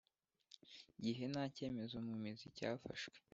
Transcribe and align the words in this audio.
Gihe 1.03 1.23
nta 1.31 1.43
cyemezo 1.55 1.95
mu 2.07 2.13
mizi 2.21 2.47
cyafashwe 2.57 3.17